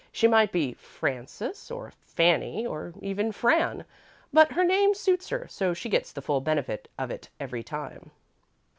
She 0.11 0.27
might 0.27 0.51
be 0.51 0.73
'Frances' 0.73 1.69
or 1.69 1.91
'Fanny' 1.91 2.65
or 2.65 2.91
even 3.03 3.31
'Fran,' 3.31 3.85
but 4.33 4.53
her 4.53 4.63
name 4.63 4.95
suits 4.95 5.29
her, 5.29 5.45
so 5.47 5.75
she 5.75 5.89
gets 5.89 6.11
the 6.11 6.23
full 6.23 6.41
benefit 6.41 6.89
of 6.97 7.11
it, 7.11 7.29
every 7.39 7.61
time." 7.61 8.09